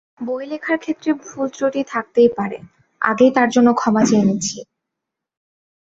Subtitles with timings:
[0.21, 2.57] বই লেখার ক্ষেত্রে ভুল ত্রুটি থাকতেই পারে,
[3.01, 4.57] আগেই তার জন্য ক্ষমা চেয়ে নিচ্ছি।